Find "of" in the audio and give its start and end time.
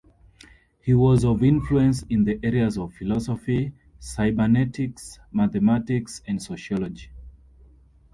1.23-1.43, 2.75-2.91